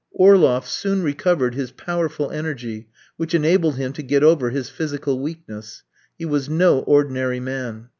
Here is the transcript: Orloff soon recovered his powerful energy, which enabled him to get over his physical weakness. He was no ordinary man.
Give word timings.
Orloff 0.19 0.67
soon 0.67 1.03
recovered 1.03 1.53
his 1.53 1.69
powerful 1.71 2.31
energy, 2.31 2.89
which 3.17 3.35
enabled 3.35 3.75
him 3.77 3.93
to 3.93 4.01
get 4.01 4.23
over 4.23 4.49
his 4.49 4.67
physical 4.67 5.19
weakness. 5.19 5.83
He 6.17 6.25
was 6.25 6.49
no 6.49 6.79
ordinary 6.79 7.39
man. 7.39 7.89